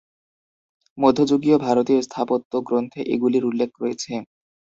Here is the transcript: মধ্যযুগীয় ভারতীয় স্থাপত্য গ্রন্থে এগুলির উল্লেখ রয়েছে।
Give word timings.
মধ্যযুগীয় 0.97 1.57
ভারতীয় 1.59 1.99
স্থাপত্য 2.01 2.51
গ্রন্থে 2.67 3.01
এগুলির 3.13 3.43
উল্লেখ 3.49 3.69
রয়েছে। 3.81 4.11